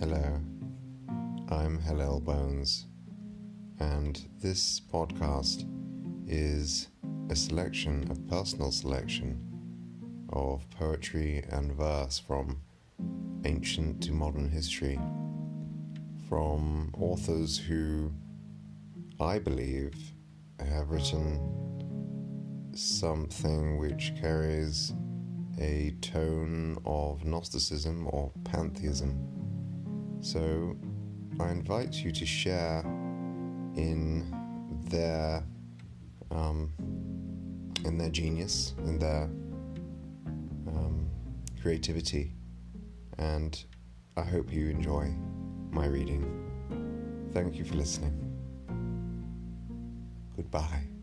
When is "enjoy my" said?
44.68-45.86